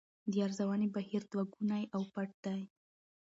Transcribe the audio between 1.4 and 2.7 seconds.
ګونی او پټ دی.